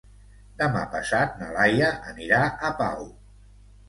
Demà 0.59 0.79
passat 0.93 1.35
na 1.41 1.49
Laia 1.57 1.89
anirà 2.13 2.39
a 2.47 2.73
Pau. 2.81 3.05